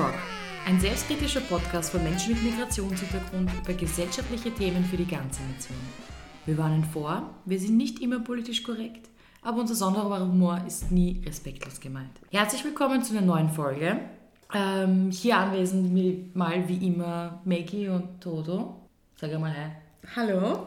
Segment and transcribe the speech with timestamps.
[0.00, 0.14] Talk,
[0.66, 5.76] ein selbstkritischer Podcast von Menschen mit Migrationshintergrund über gesellschaftliche Themen für die ganze Nation.
[6.46, 9.10] Wir warnen vor, wir sind nicht immer politisch korrekt,
[9.42, 12.12] aber unser sonderbarer Humor ist nie respektlos gemeint.
[12.30, 14.00] Herzlich willkommen zu einer neuen Folge.
[14.54, 18.76] Ähm, hier anwesend mal wie immer Maggie und Toto.
[19.16, 19.70] Sag einmal Hi.
[20.16, 20.66] Hallo.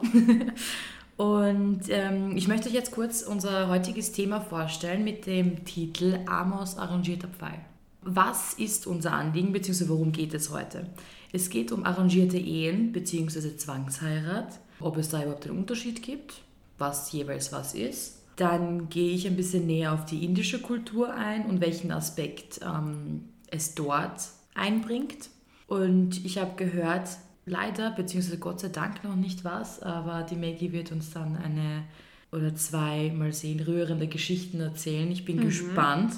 [1.16, 6.76] Und ähm, ich möchte euch jetzt kurz unser heutiges Thema vorstellen mit dem Titel Amos
[6.76, 7.60] arrangierter Pfeil.
[8.04, 9.88] Was ist unser Anliegen bzw.
[9.88, 10.86] worum geht es heute?
[11.32, 13.56] Es geht um arrangierte Ehen bzw.
[13.56, 16.42] Zwangsheirat, ob es da überhaupt einen Unterschied gibt,
[16.78, 18.20] was jeweils was ist.
[18.36, 23.28] Dann gehe ich ein bisschen näher auf die indische Kultur ein und welchen Aspekt ähm,
[23.50, 25.30] es dort einbringt.
[25.66, 27.08] Und ich habe gehört,
[27.46, 31.84] leider, beziehungsweise Gott sei Dank noch nicht was, aber die Maggie wird uns dann eine
[32.32, 35.10] oder zwei, mal sehen, rührende Geschichten erzählen.
[35.10, 35.44] Ich bin mhm.
[35.44, 36.14] gespannt,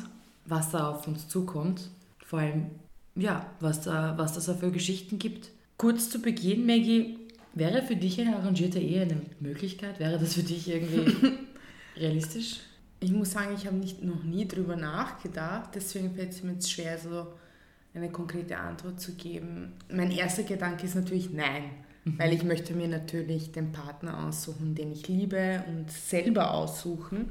[0.47, 1.91] was da auf uns zukommt.
[2.25, 2.71] Vor allem,
[3.15, 5.51] ja, was da, was das da für Geschichten gibt.
[5.77, 7.19] Kurz zu Beginn, Maggie,
[7.55, 9.99] wäre für dich eine arrangierte Ehe eine Möglichkeit?
[9.99, 11.17] Wäre das für dich irgendwie
[11.97, 12.61] realistisch?
[13.01, 16.71] Ich muss sagen, ich habe nicht, noch nie drüber nachgedacht, deswegen fällt es mir jetzt
[16.71, 17.27] schwer, so
[17.95, 19.73] eine konkrete Antwort zu geben.
[19.91, 21.65] Mein erster Gedanke ist natürlich nein,
[22.05, 22.19] mhm.
[22.19, 27.31] weil ich möchte mir natürlich den Partner aussuchen, den ich liebe und selber aussuchen.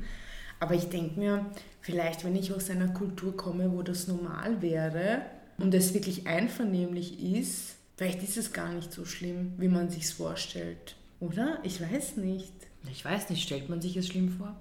[0.59, 1.45] Aber ich denke mir,
[1.81, 5.21] vielleicht wenn ich aus einer Kultur komme, wo das normal wäre
[5.57, 10.13] und es wirklich einvernehmlich ist, vielleicht ist es gar nicht so schlimm, wie man sich
[10.13, 10.95] vorstellt.
[11.19, 11.59] Oder?
[11.63, 12.53] Ich weiß nicht.
[12.91, 14.55] Ich weiß nicht, stellt man sich es schlimm vor?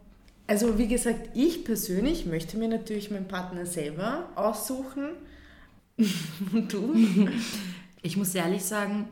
[0.47, 5.11] Also wie gesagt, ich persönlich möchte mir natürlich meinen Partner selber aussuchen
[6.53, 6.95] Und du?
[8.03, 9.09] Ich muss ehrlich sagen,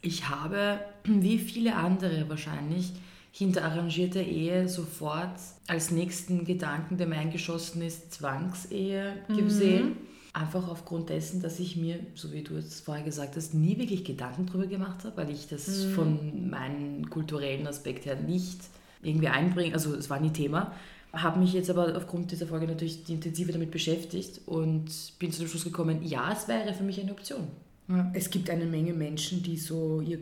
[0.00, 2.92] ich habe, wie viele andere wahrscheinlich,
[3.32, 9.88] hinter arrangierter Ehe sofort als nächsten Gedanken, der mir eingeschossen ist, Zwangsehe gesehen.
[9.88, 9.96] Mhm.
[10.34, 14.04] Einfach aufgrund dessen, dass ich mir, so wie du es vorher gesagt hast, nie wirklich
[14.04, 15.94] Gedanken darüber gemacht habe, weil ich das mhm.
[15.94, 18.60] von meinem kulturellen Aspekt her nicht
[19.02, 19.74] irgendwie einbringe.
[19.74, 20.72] Also es war nie Thema.
[21.12, 25.48] Habe mich jetzt aber aufgrund dieser Folge natürlich intensiver damit beschäftigt und bin zu dem
[25.48, 27.48] Schluss gekommen, ja, es wäre für mich eine Option.
[27.88, 28.10] Ja.
[28.14, 30.18] Es gibt eine Menge Menschen, die so ihr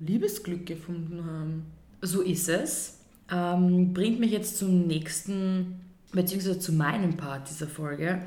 [0.00, 1.66] Liebesglück gefunden haben.
[2.04, 2.98] So ist es.
[3.30, 5.80] Ähm, bringt mich jetzt zum nächsten,
[6.12, 8.20] beziehungsweise zu meinem Part dieser Folge.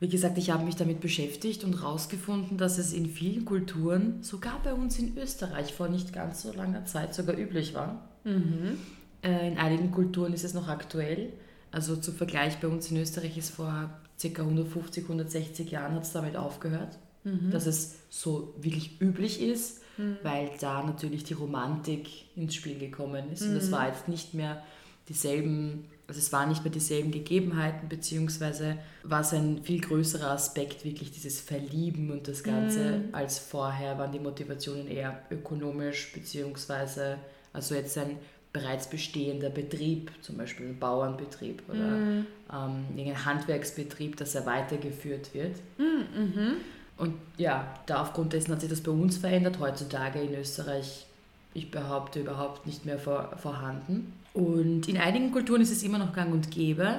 [0.00, 4.58] Wie gesagt, ich habe mich damit beschäftigt und herausgefunden, dass es in vielen Kulturen, sogar
[4.64, 8.08] bei uns in Österreich vor nicht ganz so langer Zeit sogar üblich war.
[8.24, 8.78] Mhm.
[9.22, 11.34] Äh, in einigen Kulturen ist es noch aktuell.
[11.70, 14.42] Also zum Vergleich bei uns in Österreich ist vor ca.
[14.42, 17.50] 150, 160 Jahren hat es damit aufgehört, mhm.
[17.50, 20.16] dass es so wirklich üblich ist, mhm.
[20.22, 23.42] weil da natürlich die Romantik ins Spiel gekommen ist.
[23.42, 23.50] Mhm.
[23.50, 24.62] Und es war jetzt nicht mehr
[25.08, 30.84] dieselben, also es waren nicht mehr dieselben Gegebenheiten, beziehungsweise war es ein viel größerer Aspekt,
[30.84, 33.14] wirklich dieses Verlieben und das Ganze, mhm.
[33.14, 37.18] als vorher waren die Motivationen eher ökonomisch, beziehungsweise
[37.52, 38.16] also jetzt ein
[38.52, 42.26] bereits bestehender Betrieb, zum Beispiel ein Bauernbetrieb oder mhm.
[42.52, 45.56] ähm, ein Handwerksbetrieb, dass er weitergeführt wird.
[45.78, 46.56] Mhm.
[47.00, 49.58] Und ja, da aufgrund dessen hat sich das bei uns verändert.
[49.58, 51.06] Heutzutage in Österreich,
[51.54, 54.12] ich behaupte, überhaupt nicht mehr vor, vorhanden.
[54.34, 56.98] Und in einigen Kulturen ist es immer noch gang und gäbe.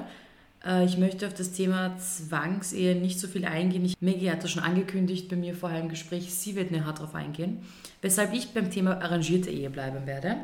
[0.66, 3.86] Äh, ich möchte auf das Thema Zwangsehe nicht so viel eingehen.
[3.86, 6.34] Ich, Maggie hat das schon angekündigt bei mir vorher im Gespräch.
[6.34, 7.60] Sie wird näher darauf eingehen.
[8.02, 10.38] Weshalb ich beim Thema arrangierte Ehe bleiben werde.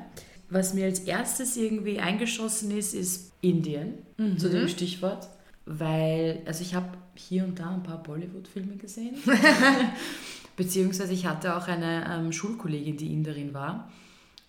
[0.49, 4.37] Was mir als erstes irgendwie eingeschossen ist, ist Indien, mhm.
[4.37, 5.27] zu dem Stichwort.
[5.69, 9.15] Weil, also ich habe hier und da ein paar Bollywood-Filme gesehen.
[10.55, 13.91] Beziehungsweise ich hatte auch eine ähm, Schulkollegin, die Inderin war.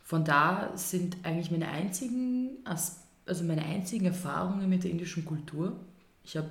[0.04, 5.76] Von da sind eigentlich meine einzigen, also meine einzigen Erfahrungen mit der indischen Kultur.
[6.24, 6.48] Ich habe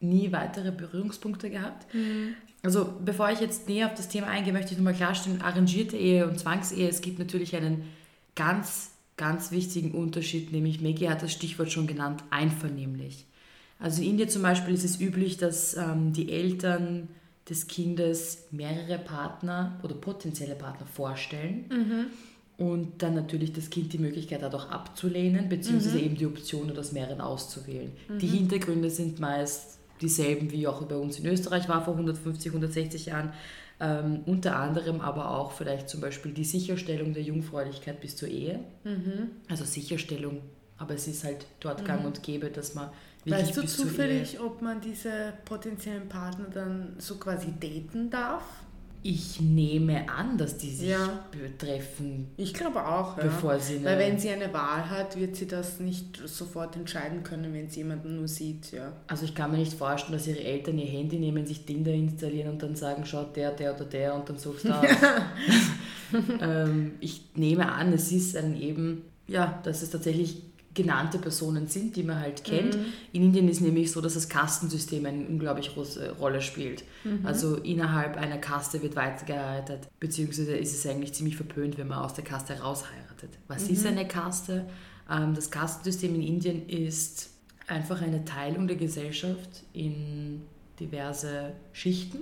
[0.00, 1.92] nie weitere Berührungspunkte gehabt.
[1.92, 2.34] Mhm.
[2.62, 6.28] Also bevor ich jetzt näher auf das Thema eingehe, möchte ich nochmal klarstellen, arrangierte Ehe
[6.28, 7.84] und Zwangsehe, es gibt natürlich einen
[8.34, 13.26] ganz, ganz wichtigen Unterschied, nämlich Maggie hat das Stichwort schon genannt, einvernehmlich.
[13.78, 17.08] Also in Indien zum Beispiel ist es üblich, dass ähm, die Eltern
[17.48, 22.06] des Kindes mehrere Partner oder potenzielle Partner vorstellen mhm.
[22.64, 26.04] und dann natürlich das Kind die Möglichkeit hat, auch abzulehnen, beziehungsweise mhm.
[26.04, 27.92] eben die Option, das mehreren auszuwählen.
[28.08, 28.18] Mhm.
[28.18, 33.06] Die Hintergründe sind meist dieselben, wie auch bei uns in Österreich war vor 150, 160
[33.06, 33.32] Jahren.
[33.80, 38.60] Ähm, unter anderem aber auch vielleicht zum Beispiel die Sicherstellung der Jungfräulichkeit bis zur Ehe.
[38.84, 39.30] Mhm.
[39.48, 40.40] Also Sicherstellung,
[40.78, 41.86] aber es ist halt dort mhm.
[41.86, 42.90] gang und gäbe, dass man
[43.26, 48.42] Weißt du zufällig, ob man diese potenziellen Partner dann so quasi daten darf?
[49.00, 51.24] Ich nehme an, dass die sich Ja.
[51.56, 53.24] treffen, Ich glaube auch, ja.
[53.24, 53.84] bevor sie eine...
[53.84, 57.78] Weil wenn sie eine Wahl hat, wird sie das nicht sofort entscheiden können, wenn sie
[57.80, 58.92] jemanden nur sieht, ja.
[59.06, 62.50] Also ich kann mir nicht vorstellen, dass ihre Eltern ihr Handy nehmen, sich Tinder installieren
[62.50, 64.84] und dann sagen, schaut der, der oder der und dann suchst du aus.
[66.40, 70.42] ähm, ich nehme an, es ist dann eben, ja, dass es tatsächlich
[70.78, 72.78] genannte Personen sind, die man halt kennt.
[73.12, 76.84] In Indien ist nämlich so, dass das Kastensystem eine unglaublich große Rolle spielt.
[77.24, 82.14] Also innerhalb einer Kaste wird weitergeheiratet, beziehungsweise ist es eigentlich ziemlich verpönt, wenn man aus
[82.14, 83.30] der Kaste heraus heiratet.
[83.48, 84.66] Was ist eine Kaste?
[85.10, 87.30] Ähm, das Kastensystem in Indien ist
[87.66, 90.42] einfach eine Teilung der Gesellschaft in
[90.78, 92.18] diverse Schichten.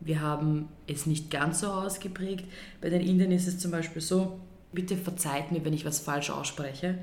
[0.00, 2.44] Wir haben es nicht ganz so ausgeprägt.
[2.80, 4.40] Bei den Indern ist es zum Beispiel so,
[4.72, 6.98] bitte verzeiht mir, wenn ich was falsch ausspreche.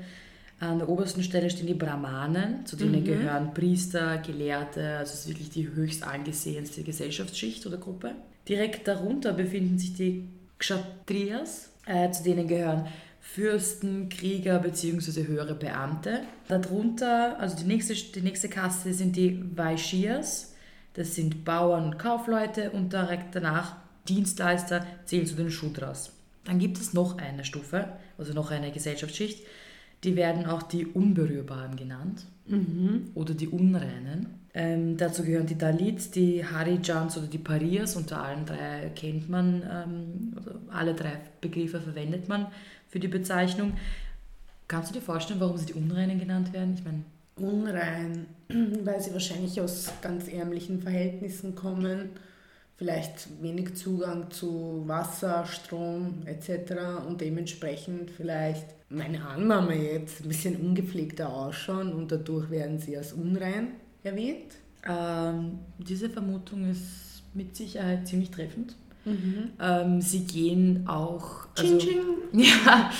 [0.60, 5.28] An der obersten Stelle stehen die Brahmanen, zu denen gehören Priester, Gelehrte, also es ist
[5.28, 8.12] wirklich die höchst angesehenste Gesellschaftsschicht oder Gruppe.
[8.46, 10.28] Direkt darunter befinden sich die
[10.58, 12.86] Kshatriyas, äh, zu denen gehören
[13.22, 15.26] Fürsten, Krieger bzw.
[15.26, 16.20] höhere Beamte.
[16.48, 20.54] Darunter, also die nächste, die nächste Kaste sind die Vaishyas,
[20.92, 23.76] das sind Bauern und Kaufleute und direkt danach
[24.08, 26.12] Dienstleister zählen zu den Shudras.
[26.44, 29.46] Dann gibt es noch eine Stufe, also noch eine Gesellschaftsschicht,
[30.04, 32.26] die werden auch die Unberührbaren genannt
[33.14, 34.40] oder die Unreinen.
[34.52, 37.94] Ähm, dazu gehören die Dalits, die Harijans oder die Parias.
[37.94, 42.46] Unter allen drei kennt man, ähm, also alle drei Begriffe verwendet man
[42.88, 43.74] für die Bezeichnung.
[44.66, 46.74] Kannst du dir vorstellen, warum sie die Unreinen genannt werden?
[46.74, 47.04] Ich meine,
[47.36, 48.26] Unrein,
[48.84, 52.10] weil sie wahrscheinlich aus ganz ärmlichen Verhältnissen kommen,
[52.80, 56.72] vielleicht wenig Zugang zu Wasser, Strom etc.
[57.06, 63.12] und dementsprechend vielleicht meine Annahme jetzt ein bisschen ungepflegter ausschauen und dadurch werden sie als
[63.12, 63.72] unrein
[64.02, 64.54] erwähnt.
[64.88, 68.74] ähm, diese Vermutung ist mit Sicherheit ziemlich treffend.
[69.60, 71.48] Ähm, sie gehen auch.
[71.58, 72.04] Also, Ching, ching.
[72.32, 72.90] Ja,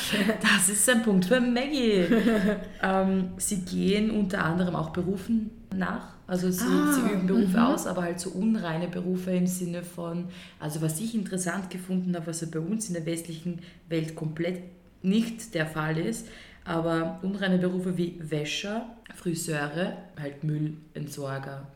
[0.43, 2.05] das ist ein Punkt für Maggie.
[2.83, 6.20] ähm, sie gehen unter anderem auch Berufen nach.
[6.31, 10.27] Also sie, Ah, sie üben Berufe aus, aber halt so unreine Berufe im Sinne von,
[10.61, 14.63] also was ich interessant gefunden habe, was ja bei uns in der westlichen Welt komplett
[15.03, 16.29] nicht der Fall ist,
[16.65, 18.87] aber unreine Berufe wie Wäscher,
[19.17, 21.67] Friseure, halt Müllentsorger.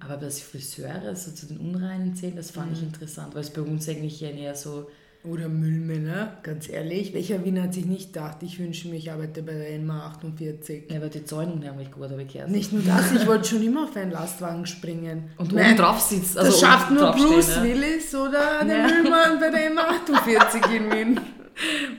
[0.00, 3.62] Aber dass Friseure so zu den Unreinen zählen, das fand ich interessant, weil es bei
[3.62, 4.90] uns eigentlich ja eher so
[5.24, 7.12] Oder Müllmänner, ganz ehrlich.
[7.12, 10.84] Welcher Wiener hat sich nicht gedacht, ich wünsche mir, ich arbeite bei der NMA 48?
[10.90, 12.46] Ja, aber die Zäunung nämlich gut, habe ich.
[12.46, 15.30] Nicht nur das, ich wollte schon immer auf einen Lastwagen springen.
[15.36, 16.38] Und oben drauf sitzt.
[16.38, 17.64] Also das schafft nur Bruce ja.
[17.64, 18.86] Willis oder der Ja.
[18.86, 21.20] Müllmann bei der M48 in Wien.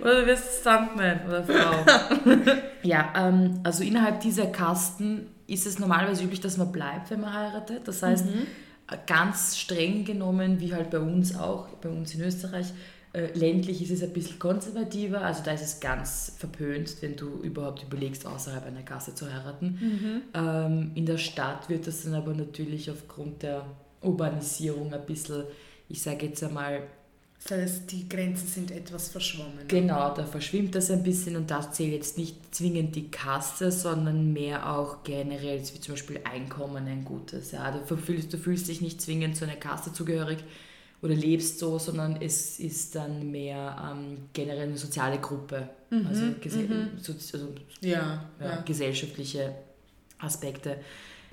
[0.02, 1.86] Oder du wirst Stuntman oder Frau.
[2.84, 7.34] ja, ähm, also innerhalb dieser Kasten ist es normalerweise üblich, dass man bleibt, wenn man
[7.34, 7.82] heiratet.
[7.86, 12.68] Das heißt, äh, ganz streng genommen, wie halt bei uns auch, bei uns in Österreich,
[13.14, 15.22] ländlich ist es ein bisschen konservativer.
[15.22, 20.24] Also da ist es ganz verpönt, wenn du überhaupt überlegst, außerhalb einer Kasse zu heiraten.
[20.34, 23.66] Ähm, in der Stadt wird das dann aber natürlich aufgrund der
[24.02, 25.44] Urbanisierung ein bisschen,
[25.88, 26.84] ich sage jetzt einmal,
[27.44, 29.68] Das heißt, die Grenzen sind etwas verschwommen.
[29.68, 34.34] Genau, da verschwimmt das ein bisschen und das zählt jetzt nicht zwingend die Kaste, sondern
[34.34, 37.52] mehr auch generell, wie zum Beispiel Einkommen ein gutes.
[37.52, 40.40] Ja, du, fühlst, du fühlst dich nicht zwingend zu einer Kaste zugehörig
[41.02, 45.70] oder lebst so, sondern es ist dann mehr ähm, generell eine soziale Gruppe,
[46.08, 48.62] also, gese so, also Ja, ja, ja.
[48.62, 49.56] gesellschaftliche
[50.20, 50.78] Aspekte.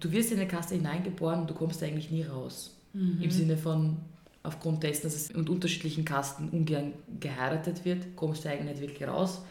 [0.00, 2.72] Du wirst in eine Kaste hineingeboren und du kommst eigentlich nie raus.
[2.94, 3.98] Im Sinne von,
[4.42, 9.08] aufgrund dessen, dass es in unterschiedlichen Kasten ungern geheiratet wird, kommst du eigentlich nicht wirklich
[9.08, 9.42] raus.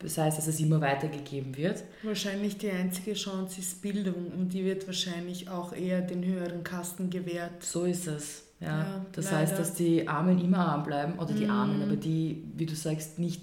[0.00, 1.82] Das heißt, dass es immer weitergegeben wird.
[2.02, 7.08] Wahrscheinlich die einzige Chance ist Bildung und die wird wahrscheinlich auch eher den höheren Kasten
[7.10, 7.62] gewährt.
[7.62, 8.44] So ist es.
[8.60, 8.66] Ja.
[8.68, 9.38] Ja, das leider.
[9.38, 13.18] heißt, dass die Armen immer arm bleiben, oder die Armen, aber die, wie du sagst,
[13.18, 13.42] nicht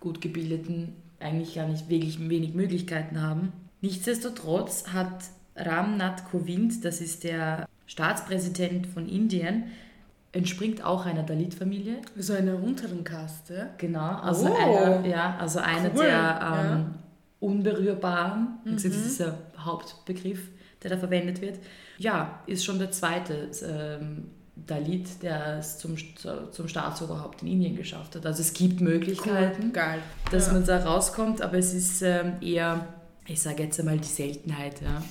[0.00, 3.52] gut gebildeten eigentlich gar nicht wirklich wenig Möglichkeiten haben.
[3.80, 5.24] Nichtsdestotrotz hat
[5.56, 9.64] Ram Nath Kovind, das ist der Staatspräsident von Indien,
[10.32, 11.98] entspringt auch einer Dalit-Familie.
[12.18, 13.70] So einer unteren Kaste.
[13.78, 14.54] Genau, also Oh.
[14.54, 16.72] einer, ja, also einer Cool, der ja.
[16.76, 16.94] ähm,
[17.40, 20.48] Unberührbaren, wie gesagt, das ist der Hauptbegriff,
[20.82, 21.58] der da verwendet wird.
[21.98, 24.24] Ja, ist schon der zweite ähm,
[24.56, 25.96] Dalit, der es zum,
[26.52, 28.24] zum Staatsoberhaupt in Indien geschafft hat.
[28.24, 29.98] Also es gibt Möglichkeiten, Geil.
[30.30, 30.52] dass ja.
[30.52, 32.86] man da rauskommt, aber es ist ähm, eher,
[33.26, 34.80] ich sage jetzt einmal, die Seltenheit.
[34.80, 35.02] Ja.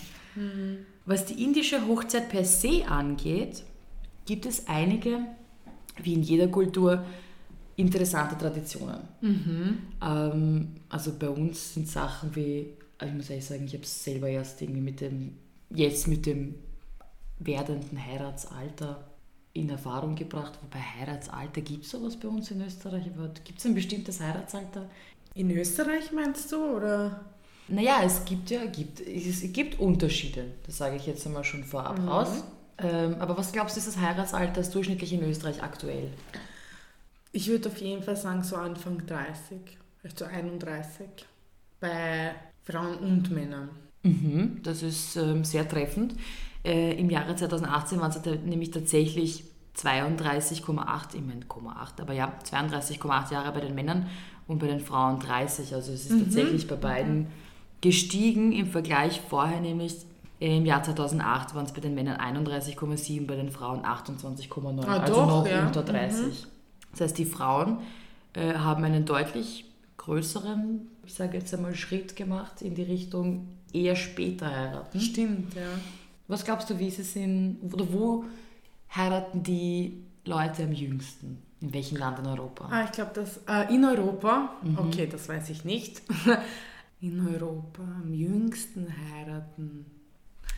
[1.06, 3.64] Was die indische Hochzeit per se angeht,
[4.26, 5.20] gibt es einige,
[6.02, 7.04] wie in jeder Kultur,
[7.76, 9.02] interessante Traditionen.
[10.02, 14.04] Ähm, also bei uns sind Sachen wie, also ich muss ehrlich sagen, ich habe es
[14.04, 15.38] selber erst irgendwie mit dem,
[15.70, 16.56] jetzt mit dem
[17.40, 19.04] werdenden Heiratsalter
[19.54, 23.06] in Erfahrung gebracht, wobei Heiratsalter, gibt es sowas bei uns in Österreich?
[23.44, 24.90] Gibt es ein bestimmtes Heiratsalter?
[25.36, 27.22] In Österreich meinst du, oder?
[27.68, 32.00] Naja, es gibt ja gibt, es gibt Unterschiede, das sage ich jetzt einmal schon vorab
[32.00, 32.08] mhm.
[32.08, 32.44] raus.
[32.80, 36.10] Ähm, aber was glaubst du, ist das Heiratsalter das durchschnittlich in Österreich aktuell?
[37.32, 39.58] Ich würde auf jeden Fall sagen, so Anfang 30,
[40.00, 41.08] vielleicht so 31.
[41.80, 43.70] Bei Frauen und Männern.
[44.04, 46.16] Mhm, das ist ähm, sehr treffend.
[46.64, 49.44] Äh, Im Jahre 2018 waren es nämlich tatsächlich
[49.78, 54.08] 32,8, ich meine 8, aber ja, 32,8 Jahre bei den Männern
[54.48, 55.74] und bei den Frauen 30.
[55.74, 56.24] Also es ist mhm.
[56.26, 57.28] tatsächlich bei beiden
[57.82, 59.98] gestiegen im Vergleich vorher nämlich
[60.40, 65.00] äh, im Jahr 2008 waren es bei den Männern 31,7, bei den Frauen 28,9, ah,
[65.00, 65.66] also doch, noch ja.
[65.66, 66.26] unter 30.
[66.26, 66.32] Mhm.
[66.92, 67.80] Das heißt, die Frauen
[68.34, 69.66] äh, haben einen deutlich
[69.98, 75.00] größeren, ich sage jetzt einmal, Schritt gemacht in die Richtung eher später heiraten.
[75.00, 75.62] Stimmt, ja.
[76.28, 78.26] Was glaubst du, wie ist es in, oder wo
[78.96, 81.42] heiraten die Leute am jüngsten?
[81.62, 82.68] In welchem Land in Europa?
[82.70, 84.54] Ah, ich glaube, das äh, in Europa.
[84.64, 84.78] Mhm.
[84.80, 86.02] Okay, das weiß ich nicht.
[87.02, 89.86] in Europa am jüngsten heiraten.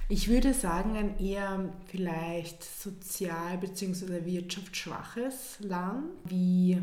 [0.07, 4.24] Ich würde sagen, ein eher vielleicht sozial- bzw.
[4.25, 6.79] wirtschaftsschwaches Land wie,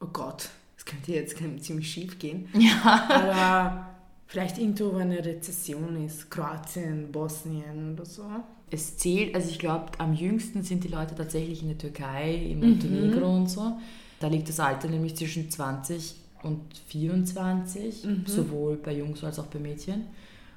[0.00, 2.48] oh Gott, das könnte jetzt ziemlich schief gehen.
[2.54, 3.06] Ja.
[3.08, 3.95] Aber
[4.26, 8.24] vielleicht irgendwo, wo eine Rezession ist, Kroatien, Bosnien oder so.
[8.70, 12.60] Es zählt, also ich glaube, am jüngsten sind die Leute tatsächlich in der Türkei, in
[12.60, 13.42] Montenegro mhm.
[13.42, 13.78] und so.
[14.18, 18.24] Da liegt das Alter nämlich zwischen 20 und 24, mhm.
[18.26, 20.06] sowohl bei Jungs als auch bei Mädchen.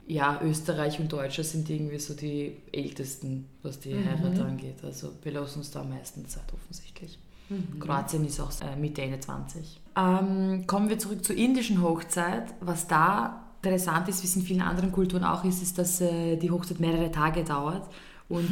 [0.08, 4.06] Ja, Österreich und Deutschland sind irgendwie so die ältesten, was die mhm.
[4.06, 4.84] Heirat angeht.
[4.84, 7.20] Also wir lassen uns da am meisten Zeit offensichtlich.
[7.50, 7.80] Mhm.
[7.80, 9.80] Kroatien ist auch äh, Mitte, Ende 20.
[9.96, 12.56] Ähm, kommen wir zurück zur indischen Hochzeit.
[12.60, 16.38] Was da interessant ist, wie es in vielen anderen Kulturen auch ist, ist, dass äh,
[16.38, 17.88] die Hochzeit mehrere Tage dauert.
[18.30, 18.50] Und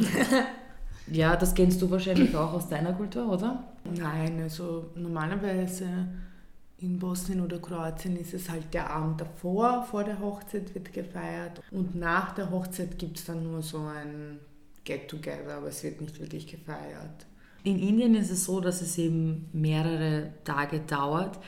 [1.06, 3.64] ja, das kennst du wahrscheinlich auch aus deiner Kultur, oder?
[3.84, 5.86] Nein, also normalerweise
[6.80, 11.60] in Bosnien oder Kroatien ist es halt der Abend davor, vor der Hochzeit wird gefeiert
[11.72, 14.38] und nach der Hochzeit gibt es dann nur so ein
[14.84, 17.26] Get-Together, aber es wird nicht wirklich gefeiert.
[17.64, 21.38] In Indien ist es so, dass es eben mehrere Tage dauert.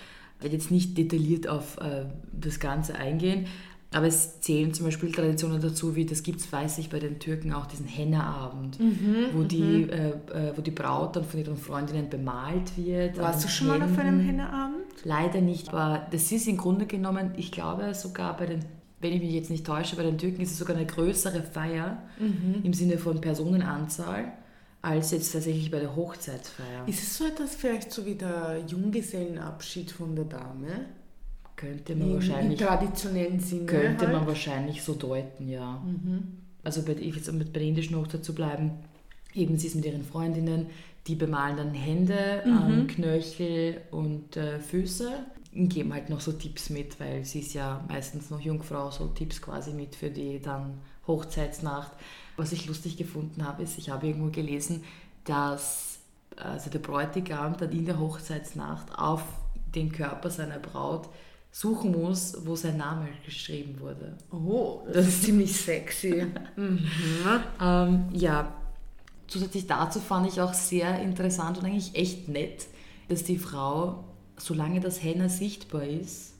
[0.40, 3.47] Werde jetzt nicht detailliert auf äh, das Ganze eingehen,
[3.92, 7.18] aber es zählen zum Beispiel Traditionen dazu, wie das gibt es, weiß ich, bei den
[7.18, 9.90] Türken auch diesen Henna-Abend, mhm, wo, die, mhm.
[9.90, 13.18] äh, äh, wo die Braut dann von ihren Freundinnen bemalt wird.
[13.18, 14.76] Warst du schon mal auf einem Henna-Abend?
[15.04, 18.61] Leider nicht, aber das ist im Grunde genommen, ich glaube sogar bei den,
[19.00, 22.02] wenn ich mich jetzt nicht täusche, bei den Türken ist es sogar eine größere Feier
[22.20, 22.61] mhm.
[22.62, 24.32] im Sinne von Personenanzahl
[24.83, 26.87] als jetzt tatsächlich bei der Hochzeitsfeier.
[26.87, 30.87] Ist es so etwas vielleicht so wie der Junggesellenabschied von der Dame?
[31.57, 32.61] Könnte man Im, wahrscheinlich.
[32.61, 33.67] Im traditionellen Sinne.
[33.67, 34.17] Könnte halt.
[34.17, 35.83] man wahrscheinlich so deuten, ja.
[35.85, 36.39] Mhm.
[36.65, 38.73] Also bei, ich jetzt mit bei der indischen Hochzeit zu bleiben,
[39.35, 40.67] eben sie ist mit ihren Freundinnen,
[41.07, 42.73] die bemalen dann Hände, mhm.
[42.73, 45.11] ähm, Knöchel und äh, Füße
[45.55, 49.09] und geben halt noch so Tipps mit, weil sie ist ja meistens noch Jungfrau, so
[49.09, 51.93] Tipps quasi mit für die dann Hochzeitsnacht.
[52.40, 54.82] Was ich lustig gefunden habe, ist, ich habe irgendwo gelesen,
[55.25, 55.99] dass
[56.37, 59.23] also der Bräutigam dann in der Hochzeitsnacht auf
[59.75, 61.11] den Körper seiner Braut
[61.52, 64.16] suchen muss, wo sein Name geschrieben wurde.
[64.30, 66.26] Oh, das, das ist ziemlich sexy.
[66.56, 66.87] mhm.
[67.61, 68.54] ähm, ja,
[69.26, 72.68] zusätzlich dazu fand ich auch sehr interessant und eigentlich echt nett,
[73.09, 74.04] dass die Frau,
[74.38, 76.32] solange das Henna sichtbar ist,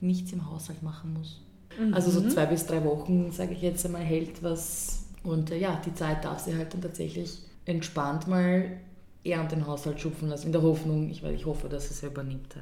[0.00, 1.42] nichts im Haushalt machen muss.
[1.78, 1.92] Mhm.
[1.92, 5.80] Also so zwei bis drei Wochen, sage ich jetzt einmal, hält was und äh, ja,
[5.84, 8.78] die Zeit darf sie halt dann tatsächlich entspannt mal
[9.24, 12.02] eher an den Haushalt schupfen lassen, in der Hoffnung, ich, weil ich hoffe, dass es
[12.02, 12.54] er übernimmt.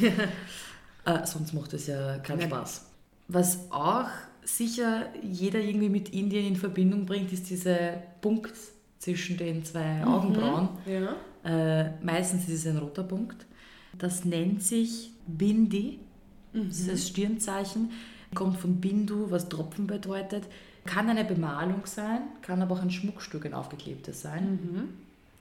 [0.00, 0.10] Ja.
[1.22, 2.48] äh, sonst macht es ja keinen Nein.
[2.48, 2.86] Spaß.
[3.28, 4.08] Was auch
[4.44, 8.54] sicher jeder irgendwie mit Indien in Verbindung bringt, ist dieser Punkt
[8.98, 10.08] zwischen den zwei mhm.
[10.08, 10.68] Augenbrauen.
[10.86, 11.16] Ja.
[11.44, 13.46] Äh, meistens ist es ein roter Punkt.
[13.98, 15.98] Das nennt sich Bindi,
[16.52, 16.68] mhm.
[16.68, 17.90] dieses Stirnzeichen,
[18.34, 20.44] kommt von Bindu, was Tropfen bedeutet.
[20.84, 24.58] Kann eine Bemalung sein, kann aber auch ein Schmuckstück, ein aufgeklebtes sein.
[24.62, 24.88] Mhm.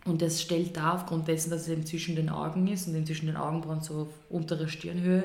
[0.06, 3.06] Und das stellt dar, aufgrund dessen, dass es eben zwischen den Augen ist und eben
[3.06, 5.24] zwischen den Augenbrauen so auf untere Stirnhöhe,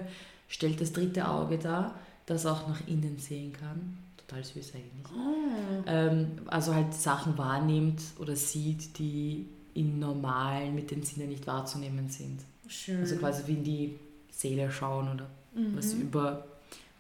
[0.49, 1.95] stellt das dritte Auge dar,
[2.27, 3.99] das auch nach innen sehen kann.
[4.17, 5.13] Total süß eigentlich.
[5.13, 5.83] Oh.
[5.87, 12.09] Ähm, also halt Sachen wahrnimmt oder sieht, die in normalen mit den Sinnen nicht wahrzunehmen
[12.09, 12.41] sind.
[12.69, 13.01] Schön.
[13.01, 13.99] Also quasi wie in die
[14.31, 15.77] Seele schauen oder mhm.
[15.77, 16.45] was über,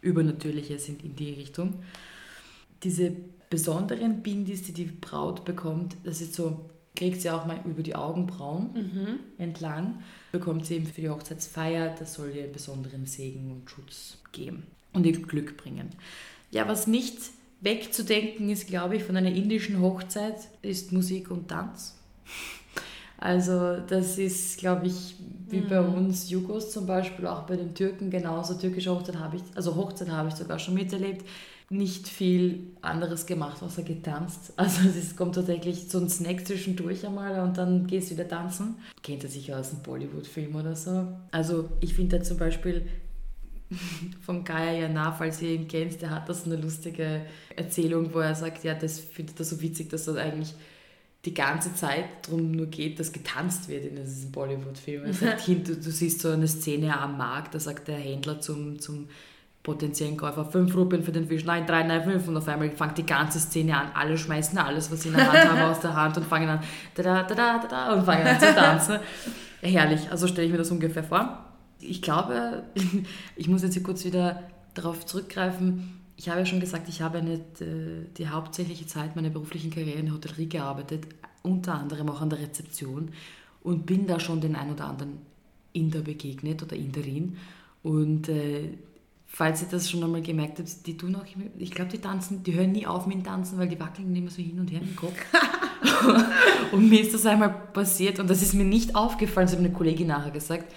[0.00, 1.74] Übernatürliches in, in die Richtung
[2.82, 3.12] diese
[3.50, 7.94] besonderen Bindis, die die Braut bekommt, das ist so, kriegt sie auch mal über die
[7.94, 9.18] Augenbrauen mhm.
[9.38, 14.64] entlang, bekommt sie eben für die Hochzeitsfeier, das soll ihr besonderen Segen und Schutz geben
[14.92, 15.90] und ihr Glück bringen.
[16.50, 17.18] Ja, was nicht
[17.60, 21.94] wegzudenken ist, glaube ich, von einer indischen Hochzeit, ist Musik und Tanz.
[23.20, 25.16] Also das ist, glaube ich,
[25.48, 25.68] wie mhm.
[25.68, 28.54] bei uns Jugos zum Beispiel, auch bei den Türken genauso.
[28.54, 31.26] Türkische Hochzeit habe ich, also Hochzeit habe ich sogar schon miterlebt.
[31.70, 34.54] Nicht viel anderes gemacht, außer getanzt.
[34.56, 38.76] Also es kommt tatsächlich so ein Snack zwischendurch einmal und dann gehst du wieder tanzen.
[39.02, 41.08] Kennt ihr sicher aus einem Bollywood-Film oder so.
[41.30, 42.86] Also ich finde da zum Beispiel
[44.22, 48.34] von Gaia Jana, falls ihr ihn kennt, der hat das eine lustige Erzählung, wo er
[48.34, 50.54] sagt, ja, das findet er so witzig, dass das eigentlich
[51.24, 55.04] die ganze Zeit darum nur geht, dass getanzt wird in diesem Bollywood-Film.
[55.04, 58.78] Er sagt, du, du siehst so eine Szene am Markt, da sagt der Händler zum,
[58.78, 59.08] zum
[59.68, 62.26] potenziellen Käufer, fünf Rupien für den Fisch, nein, drei, nein, fünf.
[62.26, 63.88] Und auf einmal fängt die ganze Szene an.
[63.92, 66.60] Alle schmeißen alles, was sie in der Hand haben, aus der Hand und fangen an,
[66.94, 68.98] da, da, da, da, da, und fangen an zu tanzen.
[69.60, 71.44] Herrlich, also stelle ich mir das ungefähr vor.
[71.80, 72.62] Ich glaube,
[73.36, 76.00] ich muss jetzt hier kurz wieder darauf zurückgreifen.
[76.16, 77.38] Ich habe ja schon gesagt, ich habe eine,
[78.16, 81.06] die hauptsächliche Zeit meiner beruflichen Karriere in der Hotellerie gearbeitet,
[81.42, 83.10] unter anderem auch an der Rezeption
[83.62, 85.18] und bin da schon den ein oder anderen
[85.74, 87.36] Inder begegnet oder Inderin.
[87.82, 88.70] Und äh,
[89.38, 91.24] falls ihr das schon einmal gemerkt habt, die tun auch,
[91.58, 94.30] ich glaube, die tanzen, die hören nie auf mit dem Tanzen, weil die wackeln immer
[94.30, 95.14] so hin und her im Kopf.
[96.72, 99.70] und mir ist das einmal passiert und das ist mir nicht aufgefallen, das hat eine
[99.70, 100.72] Kollegin nachher gesagt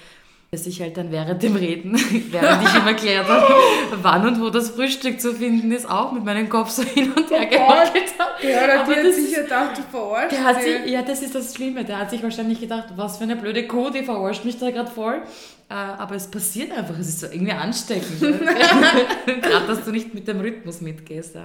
[0.54, 1.94] dass ich halt dann während dem Reden,
[2.32, 3.54] während ich ihm erklärt habe,
[4.02, 7.32] wann und wo das Frühstück zu finden ist, auch mit meinem Kopf so hin und
[7.32, 8.46] her oh gewackelt habe.
[8.46, 11.56] Ja, der hat sich sicher gedacht, du verarschst der hat sich, Ja, das ist das
[11.56, 11.86] Schlimme.
[11.86, 14.92] Der hat sich wahrscheinlich gedacht, was für eine blöde Kuh, die verarscht mich da gerade
[14.92, 15.22] voll.
[15.70, 18.20] Äh, aber es passiert einfach, es ist so irgendwie ansteckend.
[19.26, 21.38] gerade, dass du nicht mit dem Rhythmus mitgehst.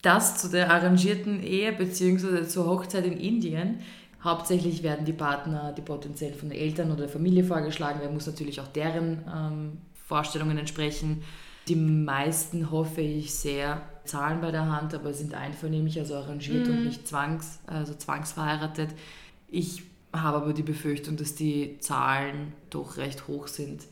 [0.00, 2.46] Das zu der arrangierten Ehe bzw.
[2.46, 3.80] zur Hochzeit in Indien
[4.22, 8.26] Hauptsächlich werden die Partner, die potenziell von den Eltern oder der Familie vorgeschlagen werden, muss
[8.26, 11.22] natürlich auch deren ähm, Vorstellungen entsprechen.
[11.68, 16.72] Die meisten, hoffe ich sehr, zahlen bei der Hand, aber sind einvernehmlich, also arrangiert mhm.
[16.72, 18.90] und nicht zwangs, also zwangsverheiratet.
[19.48, 19.82] Ich
[20.12, 23.82] habe aber die Befürchtung, dass die Zahlen doch recht hoch sind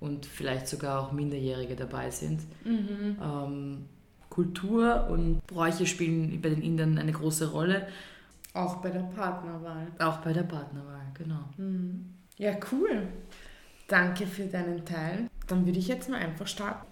[0.00, 2.40] und vielleicht sogar auch Minderjährige dabei sind.
[2.64, 3.16] Mhm.
[3.22, 3.84] Ähm,
[4.30, 7.86] Kultur und Bräuche spielen bei den Indern eine große Rolle.
[8.54, 9.88] Auch bei der Partnerwahl.
[9.98, 11.44] Auch bei der Partnerwahl, genau.
[11.56, 12.14] Mhm.
[12.38, 13.08] Ja, cool.
[13.88, 15.28] Danke für deinen Teil.
[15.48, 16.86] Dann würde ich jetzt mal einfach starten.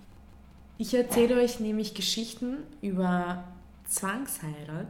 [0.77, 3.45] Ich erzähle euch nämlich Geschichten über
[3.87, 4.89] Zwangsheirat.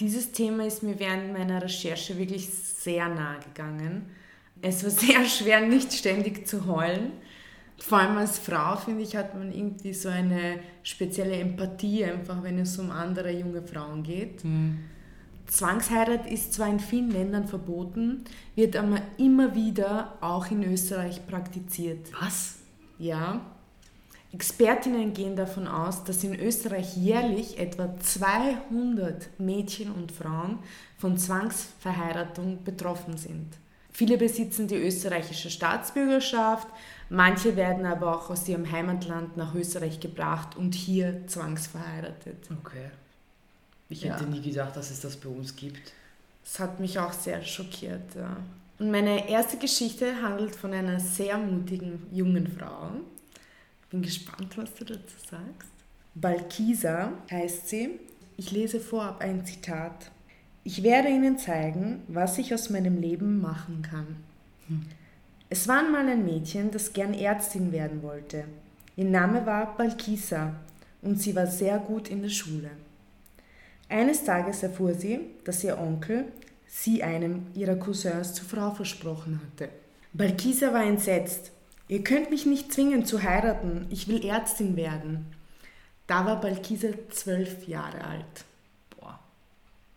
[0.00, 4.06] Dieses Thema ist mir während meiner Recherche wirklich sehr nahe gegangen.
[4.60, 7.12] Es war sehr schwer, nicht ständig zu heulen.
[7.78, 12.58] Vor allem als Frau, finde ich, hat man irgendwie so eine spezielle Empathie, einfach wenn
[12.58, 14.44] es um andere junge Frauen geht.
[14.44, 14.78] Mhm.
[15.52, 22.10] Zwangsheirat ist zwar in vielen Ländern verboten, wird aber immer wieder auch in Österreich praktiziert.
[22.18, 22.54] Was?
[22.98, 23.42] Ja.
[24.32, 30.58] Expertinnen gehen davon aus, dass in Österreich jährlich etwa 200 Mädchen und Frauen
[30.96, 33.48] von Zwangsverheiratung betroffen sind.
[33.90, 36.66] Viele besitzen die österreichische Staatsbürgerschaft,
[37.10, 42.48] manche werden aber auch aus ihrem Heimatland nach Österreich gebracht und hier zwangsverheiratet.
[42.58, 42.90] Okay.
[43.92, 44.30] Ich hätte ja.
[44.30, 45.92] nie gedacht, dass es das bei uns gibt.
[46.44, 48.14] Das hat mich auch sehr schockiert.
[48.16, 48.38] Ja.
[48.78, 52.90] Und meine erste Geschichte handelt von einer sehr mutigen jungen Frau.
[53.90, 55.68] Bin gespannt, was du dazu sagst.
[56.14, 58.00] Balkisa heißt sie.
[58.36, 60.10] Ich lese vorab ein Zitat.
[60.64, 64.16] Ich werde Ihnen zeigen, was ich aus meinem Leben machen kann.
[64.68, 64.86] Hm.
[65.50, 68.44] Es war einmal ein Mädchen, das gern Ärztin werden wollte.
[68.96, 70.54] Ihr Name war Balkisa
[71.02, 72.70] und sie war sehr gut in der Schule.
[73.92, 76.24] Eines Tages erfuhr sie, dass ihr Onkel
[76.66, 79.68] sie einem ihrer Cousins zur Frau versprochen hatte.
[80.14, 81.52] Balkisa war entsetzt.
[81.88, 85.26] Ihr könnt mich nicht zwingen zu heiraten, ich will Ärztin werden.
[86.06, 88.46] Da war Balkisa zwölf Jahre alt.
[88.98, 89.18] Boah.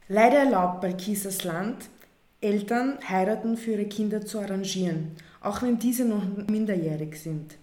[0.09, 1.85] Leider erlaubt Balkisas Land,
[2.41, 7.55] Eltern heiraten für ihre Kinder zu arrangieren, auch wenn diese noch minderjährig sind.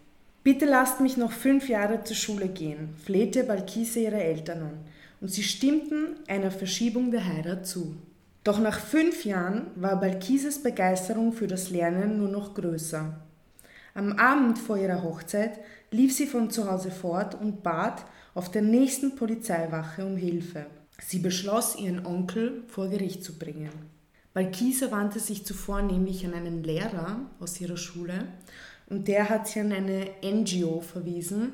[0.42, 4.78] Bitte lasst mich noch fünf Jahre zur Schule gehen, flehte Balkisa ihre Eltern an
[5.22, 7.96] und sie stimmten einer Verschiebung der Heirat zu.
[8.44, 13.20] Doch nach fünf Jahren war Balkises Begeisterung für das Lernen nur noch größer.
[13.94, 15.60] Am Abend vor ihrer Hochzeit
[15.92, 18.04] lief sie von zu Hause fort und bat
[18.34, 20.66] auf der nächsten Polizeiwache um Hilfe.
[21.00, 23.70] Sie beschloss, ihren Onkel vor Gericht zu bringen.
[24.34, 28.26] Balkisa wandte sich zuvor nämlich an einen Lehrer aus ihrer Schule
[28.88, 31.52] und der hat sie an eine NGO verwiesen,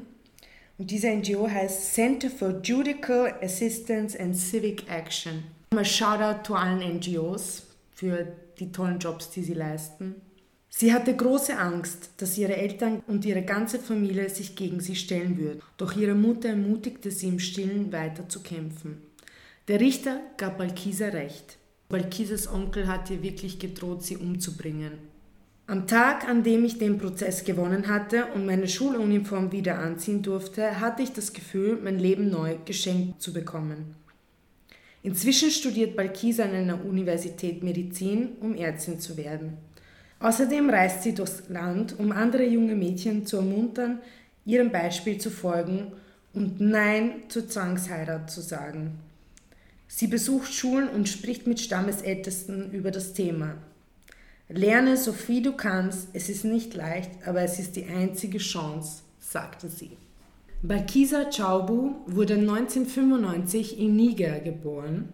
[0.79, 5.43] und diese NGO heißt Center for Judicial Assistance and Civic Action.
[5.75, 8.27] Mal Shoutout zu allen NGOs für
[8.59, 10.15] die tollen Jobs, die sie leisten.
[10.71, 15.37] Sie hatte große Angst, dass ihre Eltern und ihre ganze Familie sich gegen sie stellen
[15.37, 15.61] würden.
[15.77, 19.03] Doch ihre Mutter ermutigte sie im Stillen weiter zu kämpfen.
[19.67, 21.59] Der Richter gab Balkisa recht.
[21.89, 24.93] Balkises Onkel hat ihr wirklich gedroht, sie umzubringen.
[25.71, 30.81] Am Tag, an dem ich den Prozess gewonnen hatte und meine Schuluniform wieder anziehen durfte,
[30.81, 33.95] hatte ich das Gefühl, mein Leben neu geschenkt zu bekommen.
[35.03, 39.59] Inzwischen studiert Balkisa an einer Universität Medizin, um Ärztin zu werden.
[40.21, 44.01] Außerdem reist sie durchs Land, um andere junge Mädchen zu ermuntern,
[44.47, 45.93] ihrem Beispiel zu folgen
[46.33, 49.01] und Nein zur Zwangsheirat zu sagen.
[49.87, 53.59] Sie besucht Schulen und spricht mit Stammesältesten über das Thema.
[54.49, 59.03] Lerne so viel du kannst, es ist nicht leicht, aber es ist die einzige Chance,
[59.21, 59.99] sagte sie.
[60.63, 65.11] Balkisa Chaubu wurde 1995 in Niger geboren.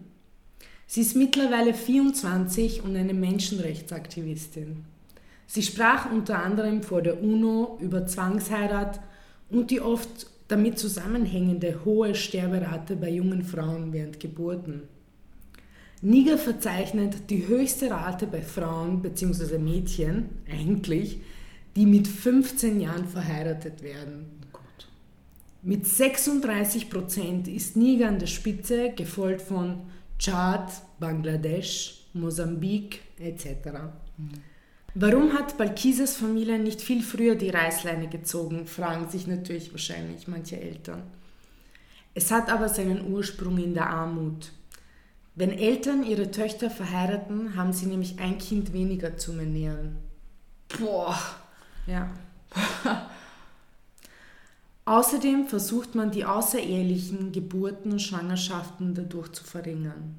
[0.87, 4.85] Sie ist mittlerweile 24 und eine Menschenrechtsaktivistin.
[5.47, 9.01] Sie sprach unter anderem vor der UNO über Zwangsheirat
[9.49, 14.83] und die oft damit zusammenhängende hohe Sterberate bei jungen Frauen während Geburten.
[16.01, 19.57] Niger verzeichnet die höchste Rate bei Frauen bzw.
[19.57, 21.19] Mädchen, eigentlich,
[21.75, 24.25] die mit 15 Jahren verheiratet werden.
[25.61, 29.81] Mit 36 Prozent ist Niger an der Spitze, gefolgt von
[30.19, 33.47] Tschad, Bangladesch, Mosambik etc.
[34.17, 34.29] Mhm.
[34.97, 40.57] Warum hat Balkisas Familie nicht viel früher die Reißleine gezogen, fragen sich natürlich wahrscheinlich manche
[40.61, 41.03] Eltern.
[42.13, 44.51] Es hat aber seinen Ursprung in der Armut.
[45.35, 49.97] Wenn Eltern ihre Töchter verheiraten, haben sie nämlich ein Kind weniger zu ernähren.
[50.79, 51.17] Boah.
[51.87, 52.09] Ja.
[54.85, 60.15] Außerdem versucht man die außerehelichen Geburten und Schwangerschaften dadurch zu verringern.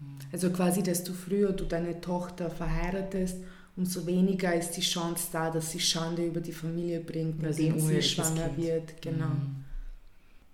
[0.00, 0.18] Mhm.
[0.32, 3.36] Also quasi, desto früher du deine Tochter verheiratest,
[3.76, 8.02] umso weniger ist die Chance da, dass sie Schande über die Familie bringt, indem sie
[8.02, 8.56] schwanger kind.
[8.56, 9.02] wird.
[9.02, 9.26] Genau.
[9.26, 9.64] Mhm.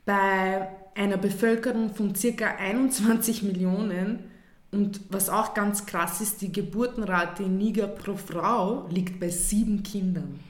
[0.04, 4.20] Bei einer Bevölkerung von circa 21 Millionen
[4.72, 9.82] und was auch ganz krass ist, die Geburtenrate in Niger pro Frau liegt bei sieben
[9.82, 10.40] Kindern.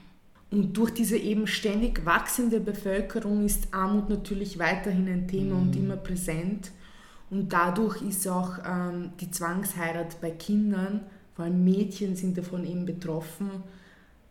[0.52, 5.62] Und durch diese eben ständig wachsende Bevölkerung ist Armut natürlich weiterhin ein Thema mhm.
[5.62, 6.70] und immer präsent.
[7.30, 11.00] Und dadurch ist auch ähm, die Zwangsheirat bei Kindern,
[11.34, 13.50] vor allem Mädchen sind davon eben betroffen,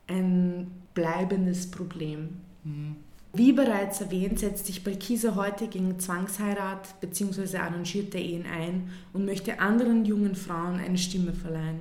[0.08, 2.38] ein bleibendes Problem.
[2.63, 2.97] Mhm.
[3.34, 7.58] Wie bereits erwähnt, setzt sich Balkisa heute gegen Zwangsheirat bzw.
[7.58, 11.80] arrangierte Ehen ein und möchte anderen jungen Frauen eine Stimme verleihen.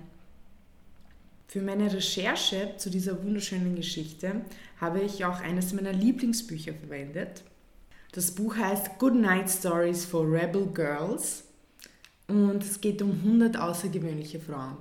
[1.49, 4.43] Für meine Recherche zu dieser wunderschönen Geschichte
[4.81, 7.43] habe ich auch eines meiner Lieblingsbücher verwendet.
[8.13, 11.43] Das Buch heißt Good Night Stories for Rebel Girls
[12.29, 14.77] und es geht um 100 außergewöhnliche Frauen.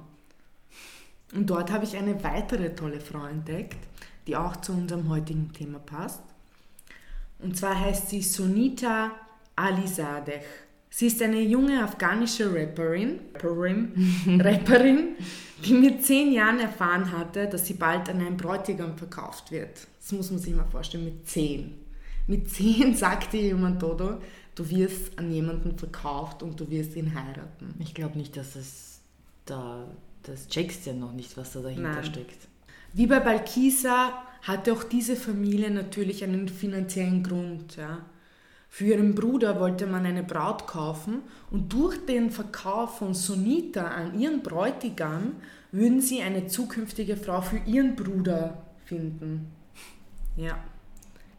[1.34, 3.77] Und dort habe ich eine weitere tolle Frau entdeckt,
[4.27, 6.21] die auch zu unserem heutigen Thema passt.
[7.39, 9.12] Und zwar heißt sie Sunita
[9.56, 10.41] Alizadeh.
[10.89, 13.93] Sie ist eine junge afghanische Rapperin, Rapperin,
[14.41, 15.15] Rapperin,
[15.63, 19.88] die mit zehn Jahren erfahren hatte, dass sie bald an einen Bräutigam verkauft wird.
[20.02, 21.75] Das muss man sich mal vorstellen, mit zehn.
[22.28, 24.19] Mit zehn sagte jemand Dodo,
[24.56, 27.75] du wirst an jemanden verkauft und du wirst ihn heiraten.
[27.80, 28.99] Ich glaube nicht, dass es
[29.45, 29.88] da,
[30.23, 32.04] das checkst ja noch nicht, was da dahinter Nein.
[32.06, 32.47] steckt.
[32.93, 37.75] Wie bei Balkisa hatte auch diese Familie natürlich einen finanziellen Grund.
[37.75, 37.99] Ja.
[38.69, 44.19] Für ihren Bruder wollte man eine Braut kaufen und durch den Verkauf von Sunita an
[44.19, 45.34] ihren Bräutigam
[45.71, 49.52] würden sie eine zukünftige Frau für ihren Bruder finden.
[50.38, 50.58] Ja.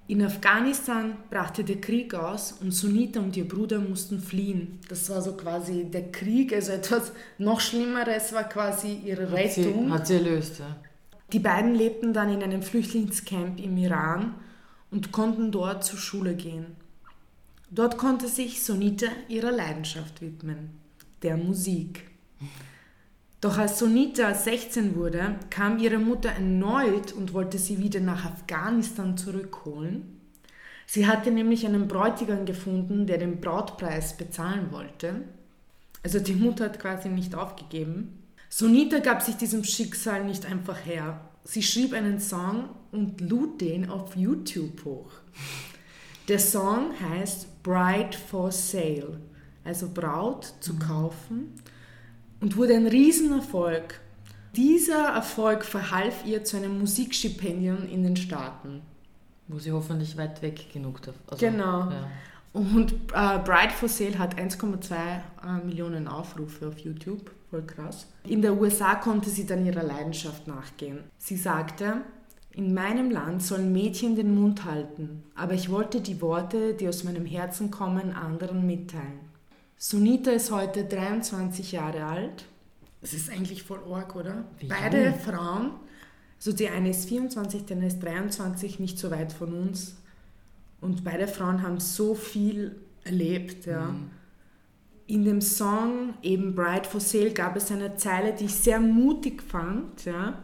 [0.08, 4.80] In Afghanistan brachte der Krieg aus und Sunita und ihr Bruder mussten fliehen.
[4.88, 9.92] Das war so quasi der Krieg, also etwas noch Schlimmeres war quasi ihre Rettung.
[9.92, 10.76] Hat sie, hat sie erlöst, ja.
[11.32, 14.34] Die beiden lebten dann in einem Flüchtlingscamp im Iran
[14.90, 16.66] und konnten dort zur Schule gehen.
[17.70, 20.70] Dort konnte sich Sonita ihrer Leidenschaft widmen,
[21.22, 22.10] der Musik.
[23.40, 29.16] Doch als Sonita 16 wurde, kam ihre Mutter erneut und wollte sie wieder nach Afghanistan
[29.16, 30.20] zurückholen.
[30.84, 35.22] Sie hatte nämlich einen Bräutigam gefunden, der den Brautpreis bezahlen wollte.
[36.02, 38.19] Also die Mutter hat quasi nicht aufgegeben.
[38.52, 41.20] Sonita gab sich diesem Schicksal nicht einfach her.
[41.44, 45.12] Sie schrieb einen Song und lud den auf YouTube hoch.
[46.26, 49.20] Der Song heißt Bride for Sale,
[49.64, 50.78] also Braut zu mhm.
[50.80, 51.54] kaufen,
[52.40, 54.00] und wurde ein Riesenerfolg.
[54.56, 58.82] Dieser Erfolg verhalf ihr zu einem Musikstipendium in den Staaten.
[59.46, 61.20] Wo sie hoffentlich weit weg genug davon.
[61.28, 61.90] Also, genau.
[61.90, 62.10] Ja.
[62.52, 67.30] Und äh, Bride for Sale hat 1,2 äh, Millionen Aufrufe auf YouTube.
[67.50, 68.06] Voll krass.
[68.24, 71.00] In der USA konnte sie dann ihrer Leidenschaft nachgehen.
[71.18, 72.02] Sie sagte,
[72.52, 77.04] in meinem Land sollen Mädchen den Mund halten, aber ich wollte die Worte, die aus
[77.04, 79.20] meinem Herzen kommen, anderen mitteilen.
[79.76, 82.44] Sunita ist heute 23 Jahre alt
[83.00, 84.44] Das ist eigentlich voll arg, oder?
[84.58, 85.18] Wie Beide jung?
[85.18, 85.70] Frauen,
[86.36, 89.96] also die eine ist 24, die andere ist 23, nicht so weit von uns.
[90.80, 93.86] Und beide Frauen haben so viel erlebt, ja.
[93.86, 94.10] Mhm.
[95.10, 99.42] In dem Song eben Bride for Sale gab es eine Zeile, die ich sehr mutig
[99.42, 100.40] fand, ja.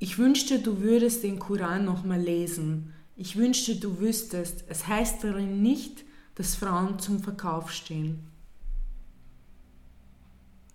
[0.00, 2.92] Ich wünschte, du würdest den Koran nochmal lesen.
[3.14, 6.02] Ich wünschte, du wüsstest, es heißt darin nicht,
[6.34, 8.26] dass Frauen zum Verkauf stehen.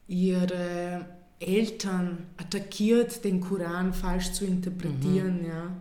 [0.07, 1.05] Ihre
[1.39, 5.75] Eltern attackiert, den Koran falsch zu interpretieren, ja.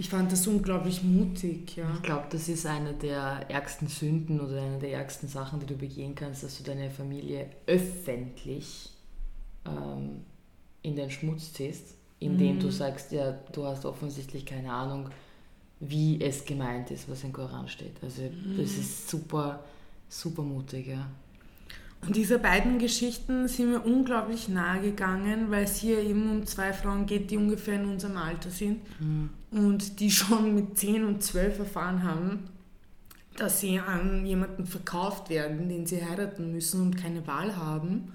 [0.00, 1.92] Ich fand das unglaublich mutig, ja.
[1.94, 5.76] Ich glaube, das ist eine der ärgsten Sünden oder eine der ärgsten Sachen, die du
[5.76, 8.88] begehen kannst, dass du deine Familie öffentlich
[9.66, 10.22] ähm,
[10.80, 12.60] in den Schmutz ziehst, indem Mhm.
[12.60, 15.10] du sagst, ja, du hast offensichtlich keine Ahnung,
[15.80, 18.02] wie es gemeint ist, was im Koran steht.
[18.02, 18.54] Also Mhm.
[18.56, 19.62] das ist super,
[20.08, 21.10] super mutig, ja.
[22.06, 26.72] Und diese beiden Geschichten sind mir unglaublich nahe gegangen, weil es hier eben um zwei
[26.72, 28.80] Frauen geht, die ungefähr in unserem Alter sind
[29.50, 32.44] und die schon mit 10 und 12 erfahren haben,
[33.36, 38.12] dass sie an jemanden verkauft werden, den sie heiraten müssen und keine Wahl haben.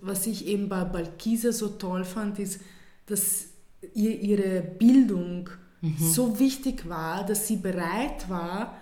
[0.00, 2.60] Was ich eben bei Balkisa so toll fand, ist,
[3.06, 3.50] dass
[3.94, 5.48] ihr ihre Bildung
[5.98, 8.76] so wichtig war, dass sie bereit war,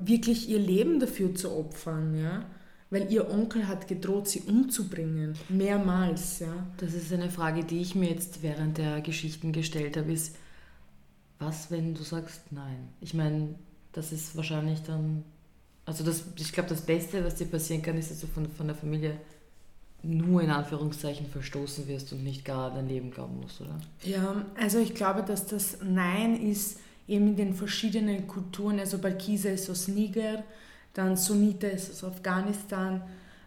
[0.00, 2.44] wirklich ihr Leben dafür zu opfern, ja.
[2.90, 5.36] Weil ihr Onkel hat gedroht, sie umzubringen.
[5.48, 6.66] Mehrmals, ja.
[6.78, 10.34] Das ist eine Frage, die ich mir jetzt während der Geschichten gestellt habe, ist,
[11.38, 12.88] was, wenn du sagst nein?
[13.00, 13.54] Ich meine,
[13.92, 15.24] das ist wahrscheinlich dann,
[15.86, 18.66] also das, ich glaube, das Beste, was dir passieren kann, ist, dass du von, von
[18.66, 19.16] der Familie
[20.02, 23.78] nur in Anführungszeichen verstoßen wirst und nicht gar dein Leben glauben musst, oder?
[24.02, 28.78] Ja, also ich glaube, dass das Nein ist eben in den verschiedenen Kulturen.
[28.78, 30.42] Also Balkisa ist aus Niger,
[30.94, 33.02] dann Sunnita ist aus Afghanistan.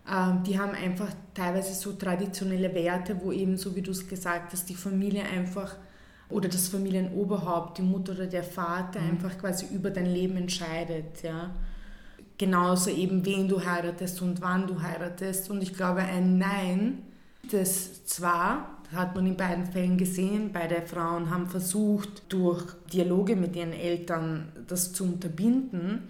[0.10, 4.54] Ähm, die haben einfach teilweise so traditionelle Werte, wo eben, so wie du es gesagt
[4.54, 5.76] hast, die Familie einfach
[6.30, 11.22] oder das Familienoberhaupt, die Mutter oder der Vater einfach quasi über dein Leben entscheidet.
[11.22, 11.52] Ja.
[12.38, 15.50] Genauso eben, wen du heiratest und wann du heiratest.
[15.50, 17.04] Und ich glaube, ein Nein,
[17.52, 23.56] das zwar, hat man in beiden Fällen gesehen, beide Frauen haben versucht, durch Dialoge mit
[23.56, 26.10] ihren Eltern das zu unterbinden,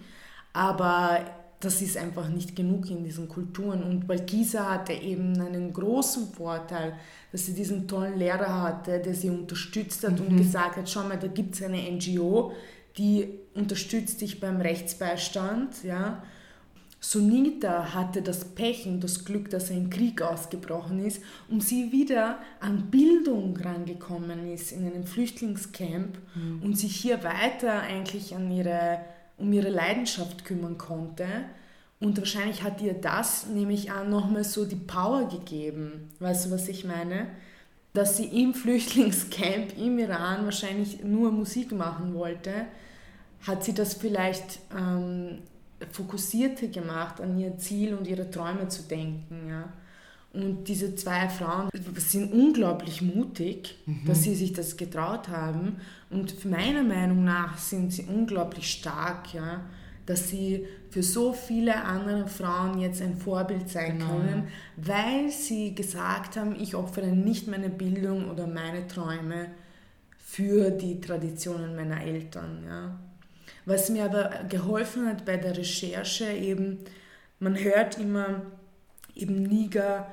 [0.54, 1.20] aber
[1.60, 3.82] das ist einfach nicht genug in diesen Kulturen.
[3.82, 6.94] Und Balkisa hatte eben einen großen Vorteil,
[7.32, 11.18] dass sie diesen tollen Lehrer hatte, der sie unterstützt hat und gesagt hat, schau mal,
[11.18, 12.52] da gibt es eine NGO,
[12.96, 15.82] die unterstützt dich beim Rechtsbeistand.
[15.84, 16.22] Ja.
[17.00, 22.38] Sunita hatte das Pech und das Glück, dass ein Krieg ausgebrochen ist und sie wieder
[22.60, 26.16] an Bildung rangekommen ist in einem Flüchtlingscamp
[26.62, 29.00] und sich hier weiter eigentlich an ihre,
[29.36, 31.26] um ihre Leidenschaft kümmern konnte.
[32.00, 36.10] Und wahrscheinlich hat ihr das, nehme ich an, nochmal so die Power gegeben.
[36.18, 37.28] Weißt du, was ich meine?
[37.92, 42.66] Dass sie im Flüchtlingscamp im Iran wahrscheinlich nur Musik machen wollte,
[43.46, 45.38] hat sie das vielleicht ähm,
[45.92, 49.48] fokussierter gemacht, an ihr Ziel und ihre Träume zu denken.
[49.48, 49.72] Ja?
[50.34, 55.76] Und diese zwei Frauen sind unglaublich mutig, dass sie sich das getraut haben.
[56.10, 59.60] Und meiner Meinung nach sind sie unglaublich stark, ja?
[60.06, 64.10] dass sie für so viele andere Frauen jetzt ein Vorbild sein Genau.
[64.10, 69.46] können, weil sie gesagt haben, ich opfere nicht meine Bildung oder meine Träume
[70.18, 72.64] für die Traditionen meiner Eltern.
[72.66, 72.98] Ja?
[73.66, 76.80] Was mir aber geholfen hat bei der Recherche eben,
[77.38, 78.42] man hört immer,
[79.14, 80.10] eben Niger,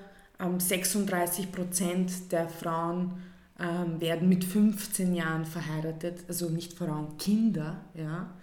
[0.57, 3.13] 36 Prozent der Frauen
[3.59, 8.33] ähm, werden mit 15 Jahren verheiratet, also nicht Frauen, Kinder, ja.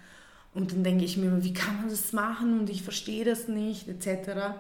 [0.55, 3.49] Und dann denke ich mir immer, wie kann man das machen und ich verstehe das
[3.49, 4.55] nicht, etc.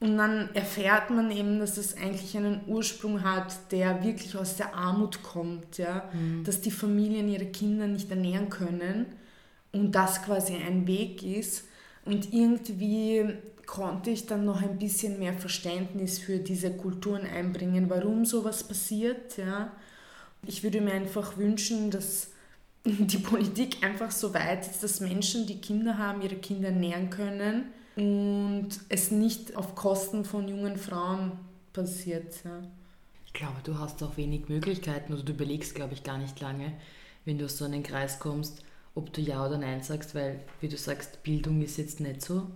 [0.00, 4.74] Und dann erfährt man eben, dass es eigentlich einen Ursprung hat, der wirklich aus der
[4.74, 6.08] Armut kommt, ja.
[6.44, 9.06] Dass die Familien ihre Kinder nicht ernähren können
[9.72, 11.64] und das quasi ein Weg ist.
[12.04, 13.24] Und irgendwie
[13.66, 19.36] konnte ich dann noch ein bisschen mehr Verständnis für diese Kulturen einbringen, warum sowas passiert.
[19.38, 19.72] Ja.
[20.46, 22.30] Ich würde mir einfach wünschen, dass
[22.84, 27.66] die Politik einfach so weit ist, dass Menschen, die Kinder haben, ihre Kinder ernähren können
[27.94, 31.32] und es nicht auf Kosten von jungen Frauen
[31.72, 32.44] passiert.
[32.44, 32.62] Ja.
[33.26, 36.72] Ich glaube, du hast auch wenig Möglichkeiten oder du überlegst, glaube ich, gar nicht lange,
[37.24, 38.62] wenn du aus so einen Kreis kommst,
[38.94, 42.46] ob du Ja oder Nein sagst, weil, wie du sagst, Bildung ist jetzt nicht so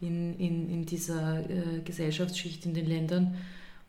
[0.00, 3.36] in, in, in dieser äh, Gesellschaftsschicht in den Ländern.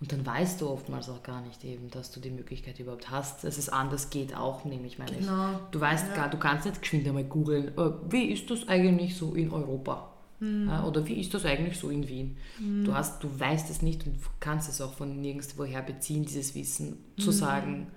[0.02, 3.46] Und dann weißt du oftmals auch gar nicht eben, dass du die Möglichkeit überhaupt hast,
[3.46, 5.52] dass es anders geht auch, nämlich meine Genau.
[5.54, 5.58] ich.
[5.72, 6.16] Du weißt Ja.
[6.16, 10.12] gar, du kannst nicht geschwind einmal googeln, äh, wie ist das eigentlich so in Europa?
[10.42, 10.68] Mhm.
[10.68, 12.36] Ja, oder wie ist das eigentlich so in Wien?
[12.60, 12.84] Mhm.
[12.84, 16.98] Du, hast, du weißt es nicht und kannst es auch von nirgendwoher beziehen, dieses Wissen,
[17.18, 17.34] zu mhm.
[17.34, 17.88] sagen,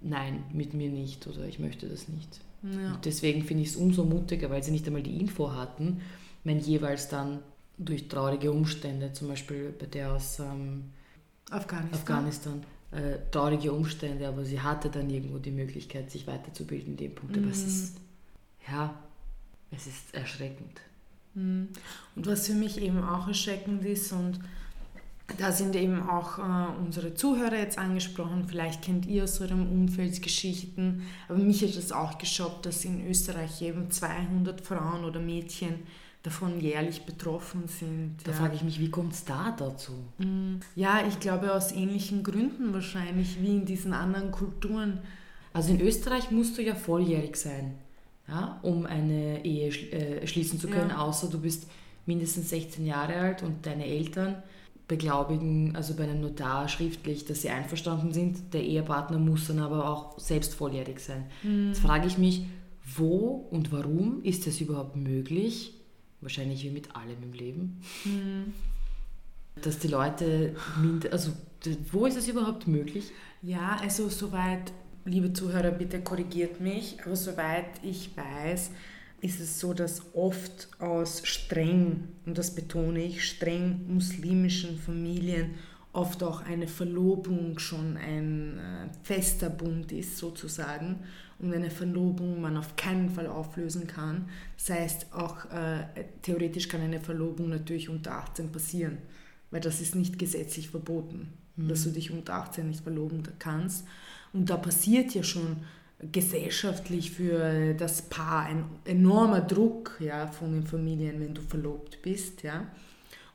[0.00, 2.40] nein, mit mir nicht oder ich möchte das nicht.
[2.62, 2.98] Ja.
[3.04, 6.00] Deswegen finde ich es umso mutiger, weil sie nicht einmal die Info hatten,
[6.44, 7.40] wenn jeweils dann
[7.78, 10.84] durch traurige Umstände, zum Beispiel bei der aus ähm,
[11.50, 16.96] Afghanistan, Afghanistan äh, traurige Umstände, aber sie hatte dann irgendwo die Möglichkeit, sich weiterzubilden in
[16.96, 17.36] dem Punkt.
[17.36, 17.68] Aber es mhm.
[17.68, 17.96] ist,
[18.70, 18.94] ja,
[19.70, 20.80] es ist erschreckend.
[21.34, 21.68] Mhm.
[22.16, 24.40] Und was für mich eben auch erschreckend ist und
[25.36, 28.46] da sind eben auch äh, unsere Zuhörer jetzt angesprochen.
[28.48, 31.02] Vielleicht kennt ihr aus eurem Umfeld Geschichten.
[31.28, 35.80] Aber mich hat es auch geschockt, dass in Österreich eben 200 Frauen oder Mädchen
[36.22, 38.16] davon jährlich betroffen sind.
[38.24, 38.36] Da ja.
[38.36, 39.92] frage ich mich, wie kommt es da dazu?
[40.18, 45.00] Mm, ja, ich glaube aus ähnlichen Gründen wahrscheinlich wie in diesen anderen Kulturen.
[45.52, 47.74] Also in Österreich musst du ja volljährig sein,
[48.26, 50.98] ja, um eine Ehe äh, schließen zu können, ja.
[50.98, 51.68] außer du bist
[52.04, 54.42] mindestens 16 Jahre alt und deine Eltern
[54.88, 58.54] beglaubigen, also bei einem Notar schriftlich, dass sie einverstanden sind.
[58.54, 61.26] Der Ehepartner muss dann aber auch selbst volljährig sein.
[61.42, 61.68] Mhm.
[61.68, 62.46] Jetzt frage ich mich,
[62.96, 65.74] wo und warum ist das überhaupt möglich?
[66.22, 67.80] Wahrscheinlich wie mit allem im Leben.
[68.04, 68.54] Mhm.
[69.62, 70.56] Dass die Leute,
[71.10, 71.32] also
[71.92, 73.10] wo ist es überhaupt möglich?
[73.42, 74.72] Ja, also soweit,
[75.04, 78.70] liebe Zuhörer, bitte korrigiert mich, aber soweit ich weiß,
[79.20, 85.54] ist es so, dass oft aus streng, und das betone ich, streng muslimischen Familien
[85.92, 91.00] oft auch eine Verlobung schon ein äh, fester Bund ist sozusagen
[91.38, 94.28] und eine Verlobung man auf keinen Fall auflösen kann.
[94.56, 98.98] Das heißt, auch äh, theoretisch kann eine Verlobung natürlich unter 18 passieren,
[99.50, 101.68] weil das ist nicht gesetzlich verboten, mhm.
[101.68, 103.84] dass du dich unter 18 nicht verloben kannst.
[104.32, 105.58] Und da passiert ja schon
[106.00, 112.42] gesellschaftlich für das Paar ein enormer Druck ja, von den Familien, wenn du verlobt bist.
[112.42, 112.66] Ja.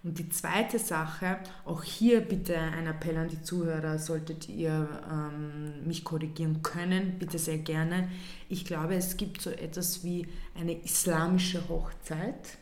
[0.04, 5.86] Und die zweite Sache, auch hier bitte ein Appell an die Zuhörer, solltet ihr ähm,
[5.86, 8.10] mich korrigieren können, bitte sehr gerne.
[8.50, 12.58] Ich glaube, es gibt so etwas wie eine islamische Hochzeit,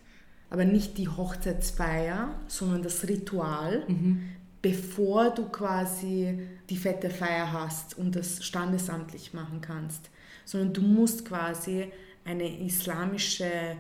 [0.52, 4.22] aber nicht die Hochzeitsfeier, sondern das Ritual, mhm
[4.62, 10.10] bevor du quasi die fette Feier hast und das standesamtlich machen kannst,
[10.45, 11.91] sondern du musst quasi
[12.24, 13.78] eine islamische,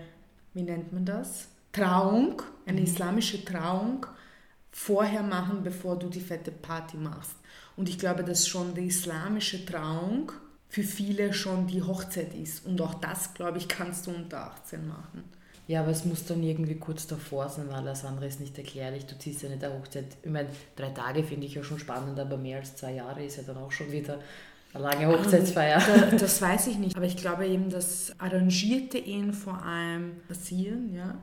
[0.53, 1.49] wie nennt man das?
[1.71, 2.87] Trauung, eine mhm.
[2.87, 4.05] islamische Trauung
[4.71, 7.35] vorher machen, bevor du die fette Party machst.
[7.75, 10.31] Und ich glaube, dass schon die islamische Trauung
[10.69, 12.65] für viele schon die Hochzeit ist.
[12.65, 15.23] Und auch das, glaube ich, kannst du unter 18 machen.
[15.71, 19.05] Ja, aber es muss dann irgendwie kurz davor sein, weil alles andere ist nicht erklärlich.
[19.05, 20.03] Du ziehst ja nicht der Hochzeit.
[20.21, 23.37] Ich meine, drei Tage finde ich ja schon spannend, aber mehr als zwei Jahre ist
[23.37, 24.19] ja dann auch schon wieder
[24.73, 25.81] eine lange Hochzeitsfeier.
[26.11, 26.97] Das, das weiß ich nicht.
[26.97, 31.17] Aber ich glaube eben, dass arrangierte Ehen vor allem passieren, ja.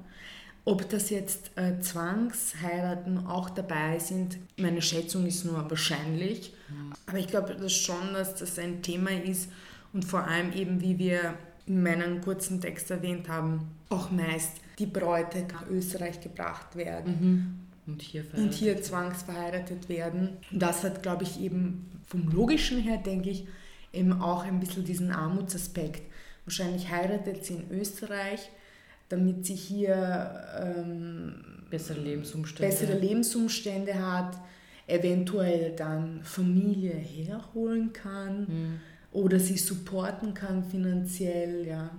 [0.65, 6.55] Ob das jetzt äh, Zwangsheiraten auch dabei sind, meine Schätzung ist nur wahrscheinlich.
[6.71, 6.95] Mhm.
[7.05, 9.51] Aber ich glaube das schon, dass das ein Thema ist
[9.93, 11.35] und vor allem eben, wie wir
[11.69, 17.19] in meinem kurzen Text erwähnt haben, auch meist die Bräute nach Österreich gebracht werden.
[17.21, 17.93] Mhm.
[17.93, 20.37] Und hier, und hier zwangsverheiratet werden.
[20.51, 23.47] Das hat, glaube ich, eben vom Logischen her, denke ich,
[23.93, 26.03] eben auch ein bisschen diesen Armutsaspekt.
[26.45, 28.51] Wahrscheinlich heiratet sie in Österreich,
[29.09, 32.71] damit sie hier ähm, bessere, Lebensumstände.
[32.71, 34.39] bessere Lebensumstände hat,
[34.87, 38.41] eventuell dann Familie herholen kann.
[38.41, 38.81] Mhm
[39.19, 41.91] oder sie supporten kann finanziell, ja.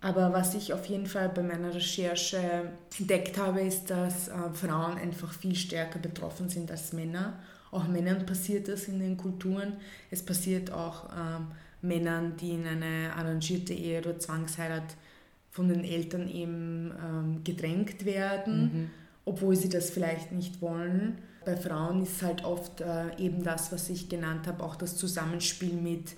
[0.00, 4.98] Aber was ich auf jeden Fall bei meiner Recherche entdeckt habe, ist, dass äh, Frauen
[4.98, 7.38] einfach viel stärker betroffen sind als Männer.
[7.70, 9.74] Auch Männern passiert das in den Kulturen.
[10.10, 11.46] Es passiert auch ähm,
[11.80, 14.96] Männern, die in eine arrangierte Ehe oder Zwangsheirat
[15.50, 18.90] von den Eltern eben ähm, gedrängt werden, mhm.
[19.24, 21.18] obwohl sie das vielleicht nicht wollen.
[21.44, 25.74] Bei Frauen ist halt oft äh, eben das, was ich genannt habe, auch das Zusammenspiel
[25.74, 26.14] mit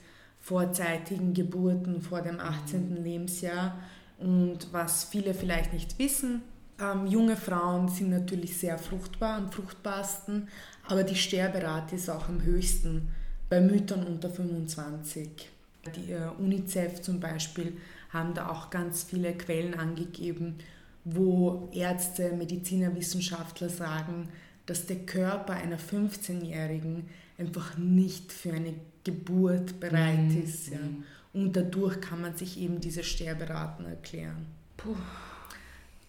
[0.46, 2.90] vorzeitigen Geburten vor dem 18.
[2.90, 3.02] Mhm.
[3.02, 3.76] Lebensjahr.
[4.18, 6.42] Und was viele vielleicht nicht wissen,
[6.80, 10.46] ähm, junge Frauen sind natürlich sehr fruchtbar, am fruchtbarsten,
[10.86, 13.08] aber die Sterberate ist auch am höchsten
[13.48, 15.50] bei Müttern unter 25.
[15.96, 17.76] Die äh, UNICEF zum Beispiel
[18.10, 20.58] haben da auch ganz viele Quellen angegeben,
[21.04, 24.28] wo Ärzte, Mediziner, Wissenschaftler sagen,
[24.66, 28.74] dass der Körper einer 15-Jährigen einfach nicht für eine
[29.06, 30.42] Geburt bereit mhm.
[30.42, 30.68] ist.
[30.68, 30.78] Ja.
[30.78, 31.04] Mhm.
[31.32, 34.46] Und dadurch kann man sich eben diese Sterberaten erklären.
[34.76, 34.96] Puh.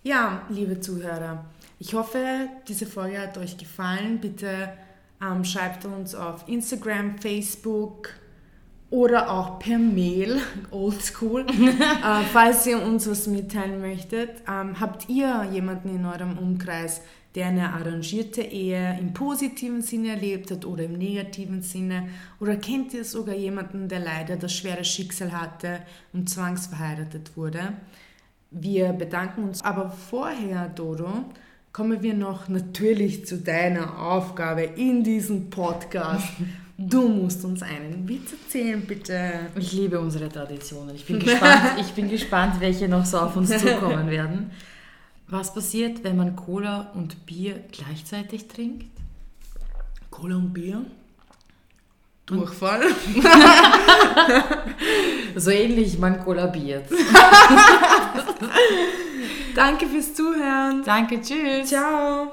[0.03, 1.45] Ja, liebe Zuhörer,
[1.79, 4.19] ich hoffe, diese Folge hat euch gefallen.
[4.19, 4.69] Bitte
[5.21, 8.09] ähm, schreibt uns auf Instagram, Facebook
[8.89, 10.39] oder auch per Mail,
[10.71, 14.29] oldschool, äh, falls ihr uns was mitteilen möchtet.
[14.47, 17.01] Ähm, habt ihr jemanden in eurem Umkreis,
[17.37, 22.09] der eine arrangierte Ehe im positiven Sinne erlebt hat oder im negativen Sinne?
[22.39, 25.81] Oder kennt ihr sogar jemanden, der leider das schwere Schicksal hatte
[26.13, 27.73] und zwangsverheiratet wurde?
[28.49, 29.63] Wir bedanken uns.
[29.63, 31.25] Aber vorher, Dodo,
[31.71, 36.29] kommen wir noch natürlich zu deiner Aufgabe in diesem Podcast.
[36.75, 39.41] Du musst uns einen Witz erzählen, bitte.
[39.59, 40.95] Ich liebe unsere Traditionen.
[40.95, 44.49] Ich bin gespannt, ich bin gespannt welche noch so auf uns zukommen werden.
[45.29, 48.85] Was passiert, wenn man Cola und Bier gleichzeitig trinkt?
[50.09, 50.85] Cola und Bier?
[52.25, 52.83] Durchfall?
[55.35, 56.89] so ähnlich, man kollabiert.
[59.55, 60.83] Danke fürs Zuhören.
[60.85, 61.67] Danke, tschüss.
[61.69, 62.31] Ciao.